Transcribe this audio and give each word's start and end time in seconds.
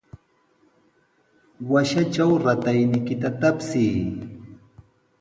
Washatraw 1.71 2.31
ratayniykita 2.43 3.29
tapsiy. 3.41 3.95